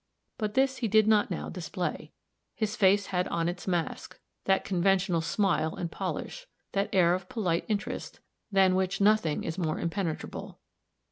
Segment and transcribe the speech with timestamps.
[0.39, 2.11] But this he did not now display.
[2.55, 7.65] His face had on its mask that conventional smile and polish, that air of polite
[7.67, 8.19] interest,
[8.51, 10.57] than which nothing is more impenetrable.